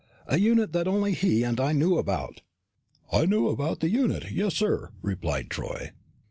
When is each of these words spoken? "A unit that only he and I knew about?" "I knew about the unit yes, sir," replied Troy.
"A 0.25 0.39
unit 0.39 0.73
that 0.73 0.87
only 0.87 1.13
he 1.13 1.43
and 1.43 1.59
I 1.59 1.73
knew 1.73 1.99
about?" 1.99 2.41
"I 3.11 3.27
knew 3.27 3.49
about 3.49 3.81
the 3.81 3.89
unit 3.91 4.31
yes, 4.31 4.55
sir," 4.55 4.89
replied 5.03 5.51
Troy. 5.51 5.91